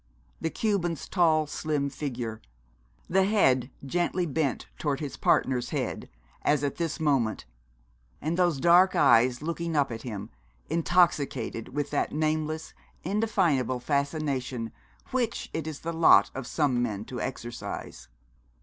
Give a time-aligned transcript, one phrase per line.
[0.39, 2.41] The Cuban's tall slim figure,
[3.07, 6.09] the head gently bent towards his partner's head,
[6.41, 7.45] as at this moment,
[8.19, 10.31] and those dark eyes looking up at him,
[10.71, 14.71] intoxicated with that nameless, indefinable fascination
[15.11, 18.07] which it is the lot of some men to exercise.